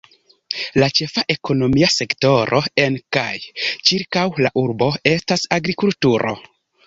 [0.83, 3.27] La ĉefa ekonomia sektoro en kaj
[3.91, 6.35] ĉirkaŭ la urbo estas agrikulturo.